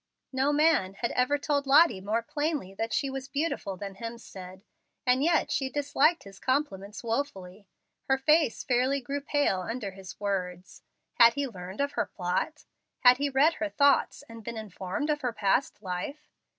No 0.33 0.51
man 0.51 0.95
had 0.95 1.11
ever 1.11 1.37
told 1.37 1.67
Lottie 1.67 2.01
more 2.01 2.23
plainly 2.23 2.73
that 2.73 2.91
she 2.91 3.07
was 3.07 3.27
beautiful, 3.27 3.77
than 3.77 3.93
Hemstead, 3.97 4.63
and 5.05 5.23
yet 5.23 5.51
she 5.51 5.69
disliked 5.69 6.23
his 6.23 6.39
compliments 6.39 7.03
wofully. 7.03 7.67
Her 8.09 8.17
face 8.17 8.63
fairly 8.63 8.99
grew 8.99 9.21
pale 9.21 9.61
under 9.61 9.91
his 9.91 10.19
words. 10.19 10.81
Had 11.19 11.35
he 11.35 11.47
learned 11.47 11.81
of 11.81 11.91
her 11.91 12.07
plot? 12.07 12.65
Had 13.01 13.17
he 13.17 13.29
read 13.29 13.53
her 13.61 13.69
thoughts, 13.69 14.23
and 14.27 14.43
been 14.43 14.57
informed 14.57 15.11
of 15.11 15.21
her 15.21 15.31
past 15.33 15.83
life? 15.83 16.31